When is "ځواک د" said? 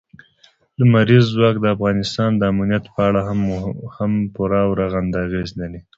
1.35-1.65